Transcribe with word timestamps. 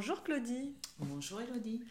Bonjour 0.00 0.22
Claudie. 0.22 0.72
Bonjour 0.98 1.42
Elodie. 1.42 1.82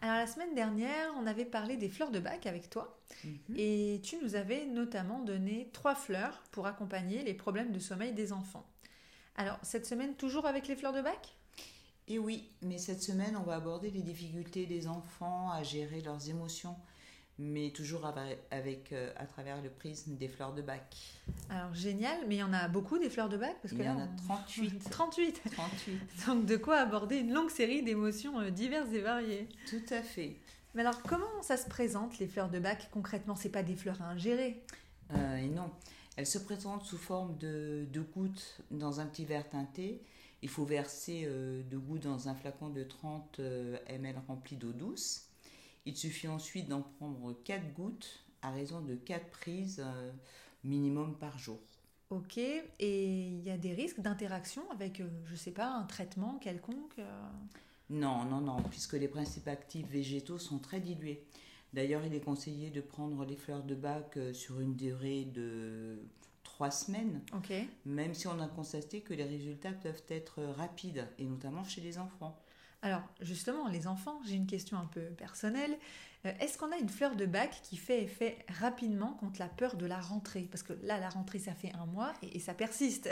Alors 0.00 0.16
la 0.16 0.26
semaine 0.26 0.54
dernière, 0.54 1.12
on 1.20 1.26
avait 1.26 1.44
parlé 1.44 1.76
des 1.76 1.90
fleurs 1.90 2.10
de 2.10 2.18
bac 2.18 2.46
avec 2.46 2.70
toi 2.70 2.98
Mhm. 3.24 3.56
et 3.58 4.00
tu 4.02 4.16
nous 4.22 4.36
avais 4.36 4.64
notamment 4.64 5.18
donné 5.18 5.68
trois 5.74 5.94
fleurs 5.94 6.42
pour 6.50 6.66
accompagner 6.66 7.22
les 7.24 7.34
problèmes 7.34 7.70
de 7.70 7.78
sommeil 7.78 8.14
des 8.14 8.32
enfants. 8.32 8.64
Alors 9.36 9.58
cette 9.62 9.84
semaine, 9.84 10.14
toujours 10.14 10.46
avec 10.46 10.66
les 10.66 10.76
fleurs 10.76 10.94
de 10.94 11.02
bac? 11.02 11.36
Et 12.06 12.18
oui, 12.18 12.48
mais 12.62 12.78
cette 12.78 13.02
semaine, 13.02 13.36
on 13.36 13.42
va 13.42 13.56
aborder 13.56 13.90
les 13.90 14.00
difficultés 14.00 14.64
des 14.64 14.88
enfants 14.88 15.50
à 15.50 15.62
gérer 15.62 16.00
leurs 16.00 16.30
émotions, 16.30 16.74
mais 17.38 17.70
toujours 17.70 18.04
avec, 18.50 18.92
euh, 18.92 19.12
à 19.16 19.26
travers 19.26 19.62
le 19.62 19.70
prisme 19.70 20.16
des 20.16 20.28
fleurs 20.28 20.52
de 20.54 20.62
bac. 20.62 20.96
Alors 21.50 21.72
génial, 21.74 22.18
mais 22.26 22.36
il 22.36 22.38
y 22.38 22.42
en 22.42 22.52
a 22.52 22.66
beaucoup 22.68 22.98
des 22.98 23.10
fleurs 23.10 23.28
de 23.28 23.36
bac 23.36 23.56
parce 23.62 23.72
Il 23.72 23.78
que 23.78 23.82
y 23.82 23.86
là, 23.86 23.94
en 23.94 24.00
a 24.00 24.04
on- 24.04 24.16
38. 24.16 24.90
38 24.90 25.42
38. 25.52 26.00
Donc 26.26 26.46
de 26.46 26.56
quoi 26.56 26.78
aborder 26.78 27.16
une 27.18 27.32
longue 27.32 27.50
série 27.50 27.82
d'émotions 27.82 28.40
euh, 28.40 28.50
diverses 28.50 28.92
et 28.92 29.00
variées. 29.00 29.48
Tout 29.70 29.82
à 29.94 30.02
fait. 30.02 30.36
Mais 30.74 30.82
alors 30.82 31.00
comment 31.02 31.42
ça 31.42 31.56
se 31.56 31.68
présente 31.68 32.18
les 32.18 32.26
fleurs 32.26 32.48
de 32.50 32.58
bac 32.58 32.88
concrètement? 32.92 33.36
C'est 33.36 33.48
pas 33.50 33.62
des 33.62 33.74
fleurs 33.76 34.00
à 34.02 34.06
ingérer? 34.10 34.62
Euh, 35.14 35.36
et 35.36 35.48
non, 35.48 35.70
elles 36.16 36.26
se 36.26 36.38
présentent 36.38 36.84
sous 36.84 36.98
forme 36.98 37.36
de, 37.38 37.86
de 37.92 38.00
gouttes 38.00 38.60
dans 38.70 39.00
un 39.00 39.06
petit 39.06 39.24
verre 39.24 39.48
teinté. 39.48 40.02
Il 40.42 40.48
faut 40.48 40.64
verser 40.64 41.22
euh, 41.26 41.62
deux 41.62 41.78
gouttes 41.78 42.02
dans 42.02 42.28
un 42.28 42.34
flacon 42.34 42.68
de 42.68 42.84
30 42.84 43.40
euh, 43.40 43.76
ml 43.88 44.16
rempli 44.28 44.56
d'eau 44.56 44.72
douce. 44.72 45.27
Il 45.86 45.96
suffit 45.96 46.28
ensuite 46.28 46.68
d'en 46.68 46.82
prendre 46.82 47.32
4 47.44 47.72
gouttes 47.72 48.24
à 48.42 48.50
raison 48.50 48.80
de 48.80 48.94
4 48.94 49.30
prises 49.30 49.82
euh, 49.84 50.12
minimum 50.64 51.16
par 51.18 51.38
jour. 51.38 51.60
Ok, 52.10 52.38
et 52.38 53.28
il 53.28 53.42
y 53.42 53.50
a 53.50 53.58
des 53.58 53.74
risques 53.74 54.00
d'interaction 54.00 54.62
avec, 54.70 55.00
euh, 55.00 55.08
je 55.26 55.36
sais 55.36 55.50
pas, 55.50 55.68
un 55.68 55.84
traitement 55.84 56.38
quelconque 56.38 56.98
euh? 56.98 57.28
Non, 57.90 58.24
non, 58.24 58.40
non, 58.40 58.62
puisque 58.70 58.94
les 58.94 59.08
principes 59.08 59.48
actifs 59.48 59.86
végétaux 59.88 60.38
sont 60.38 60.58
très 60.58 60.80
dilués. 60.80 61.24
D'ailleurs, 61.72 62.04
il 62.04 62.14
est 62.14 62.20
conseillé 62.20 62.70
de 62.70 62.80
prendre 62.80 63.24
les 63.24 63.36
fleurs 63.36 63.62
de 63.62 63.74
bac 63.74 64.18
sur 64.32 64.60
une 64.60 64.74
durée 64.74 65.24
de 65.24 65.98
3 66.44 66.70
semaines, 66.70 67.22
même 67.84 68.14
si 68.14 68.26
on 68.26 68.40
a 68.40 68.48
constaté 68.48 69.00
que 69.00 69.14
les 69.14 69.24
résultats 69.24 69.72
peuvent 69.72 70.02
être 70.08 70.42
rapides, 70.42 71.06
et 71.18 71.24
notamment 71.24 71.62
chez 71.64 71.80
les 71.80 71.98
enfants. 71.98 72.36
Alors, 72.82 73.02
justement, 73.20 73.68
les 73.68 73.86
enfants, 73.88 74.20
j'ai 74.24 74.34
une 74.36 74.46
question 74.46 74.78
un 74.78 74.86
peu 74.86 75.02
personnelle. 75.10 75.76
Euh, 76.26 76.32
Est-ce 76.40 76.58
qu'on 76.58 76.70
a 76.72 76.76
une 76.76 76.88
fleur 76.88 77.16
de 77.16 77.26
bac 77.26 77.60
qui 77.62 77.76
fait 77.76 78.04
effet 78.04 78.38
rapidement 78.48 79.14
contre 79.14 79.40
la 79.40 79.48
peur 79.48 79.76
de 79.76 79.86
la 79.86 80.00
rentrée? 80.00 80.48
Parce 80.50 80.62
que 80.62 80.74
là, 80.82 80.98
la 80.98 81.08
rentrée, 81.08 81.40
ça 81.40 81.54
fait 81.54 81.72
un 81.74 81.86
mois 81.86 82.12
et, 82.22 82.36
et 82.36 82.40
ça 82.40 82.54
persiste. 82.54 83.10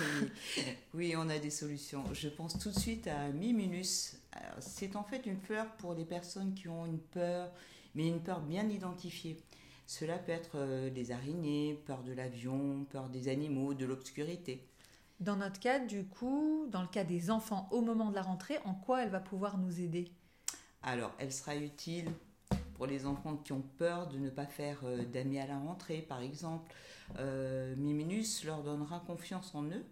Oui, 0.00 0.32
oui, 0.94 1.14
on 1.16 1.28
a 1.28 1.38
des 1.38 1.50
solutions. 1.50 2.12
Je 2.12 2.28
pense 2.28 2.58
tout 2.58 2.70
de 2.70 2.78
suite 2.78 3.06
à 3.06 3.28
Miminus. 3.30 4.16
Alors, 4.32 4.56
C'est 4.60 4.96
en 4.96 5.04
fait 5.04 5.26
une 5.26 5.38
fleur 5.38 5.70
pour 5.76 5.94
les 5.94 6.04
personnes 6.04 6.54
qui 6.54 6.68
ont 6.68 6.86
une 6.86 7.00
peur, 7.00 7.52
mais 7.94 8.08
une 8.08 8.22
peur 8.22 8.40
bien 8.40 8.68
identifiée. 8.68 9.38
Cela 9.86 10.18
peut 10.18 10.32
être 10.32 10.52
euh, 10.56 10.90
des 10.90 11.12
araignées, 11.12 11.74
peur 11.86 12.02
de 12.02 12.12
l'avion, 12.12 12.84
peur 12.90 13.10
des 13.10 13.28
animaux, 13.28 13.74
de 13.74 13.84
l'obscurité. 13.84 14.66
Dans 15.20 15.36
notre 15.36 15.60
cas, 15.60 15.78
du 15.78 16.04
coup, 16.04 16.66
dans 16.70 16.82
le 16.82 16.88
cas 16.88 17.04
des 17.04 17.30
enfants 17.30 17.68
au 17.70 17.80
moment 17.80 18.10
de 18.10 18.14
la 18.14 18.22
rentrée, 18.22 18.58
en 18.64 18.74
quoi 18.74 19.02
elle 19.02 19.10
va 19.10 19.20
pouvoir 19.20 19.58
nous 19.58 19.80
aider? 19.80 20.10
Alors, 20.82 21.12
elle 21.18 21.32
sera 21.32 21.56
utile 21.56 22.10
pour 22.74 22.86
les 22.86 23.06
enfants 23.06 23.36
qui 23.36 23.52
ont 23.52 23.62
peur 23.78 24.08
de 24.08 24.18
ne 24.18 24.28
pas 24.28 24.46
faire 24.46 24.80
euh, 24.84 25.04
d'amis 25.04 25.38
à 25.38 25.46
la 25.46 25.58
rentrée, 25.58 26.02
par 26.02 26.20
exemple. 26.20 26.72
Euh, 27.18 27.74
Miminus 27.76 28.44
leur 28.44 28.62
donnera 28.62 29.00
confiance 29.00 29.54
en 29.54 29.64
eux 29.64 29.84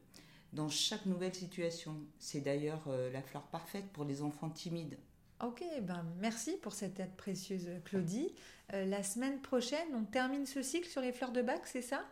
dans 0.53 0.69
chaque 0.69 1.07
nouvelle 1.07 1.35
situation. 1.35 1.97
C'est 2.19 2.41
d'ailleurs 2.41 2.83
euh, 2.89 3.11
la 3.13 3.23
fleur 3.23 3.43
parfaite 3.45 3.87
pour 3.93 4.05
les 4.05 4.23
enfants 4.23 4.51
timides. 4.51 4.99
Ok, 5.43 5.65
ben 5.83 6.05
merci 6.21 6.57
pour 6.63 6.73
cette 6.73 7.01
aide 7.01 7.17
précieuse, 7.17 7.69
Claudie. 7.85 8.33
Euh, 8.75 8.85
la 8.85 9.03
semaine 9.03 9.41
prochaine, 9.41 9.89
on 9.95 10.05
termine 10.05 10.47
ce 10.47 10.63
cycle 10.63 10.89
sur 10.89 11.01
les 11.01 11.13
fleurs 11.13 11.33
de 11.33 11.43
bac, 11.43 11.63
c'est 11.65 11.83
ça? 11.83 12.05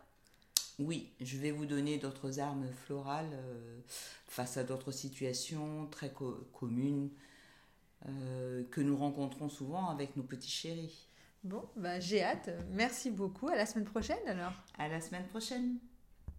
Oui, 0.83 1.11
je 1.21 1.37
vais 1.37 1.51
vous 1.51 1.65
donner 1.65 1.97
d'autres 1.97 2.39
armes 2.39 2.67
florales 2.85 3.29
euh, 3.33 3.79
face 4.27 4.57
à 4.57 4.63
d'autres 4.63 4.91
situations 4.91 5.85
très 5.87 6.11
co- 6.11 6.47
communes 6.53 7.09
euh, 8.07 8.63
que 8.71 8.81
nous 8.81 8.97
rencontrons 8.97 9.47
souvent 9.49 9.89
avec 9.89 10.15
nos 10.15 10.23
petits 10.23 10.49
chéris. 10.49 11.07
Bon, 11.43 11.63
ben 11.75 11.99
j'ai 12.01 12.23
hâte. 12.23 12.49
Merci 12.71 13.11
beaucoup. 13.11 13.47
À 13.47 13.55
la 13.55 13.65
semaine 13.65 13.85
prochaine 13.85 14.25
alors. 14.27 14.53
À 14.77 14.87
la 14.87 15.01
semaine 15.01 15.27
prochaine! 15.27 15.77